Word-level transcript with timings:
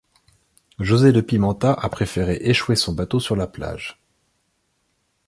José 0.79 1.11
de 1.11 1.21
Pimenta 1.21 1.73
a 1.73 1.87
préféré 1.87 2.39
échouer 2.41 2.75
son 2.75 2.91
bateau 2.91 3.19
sur 3.19 3.35
la 3.35 3.45
plage. 3.45 4.01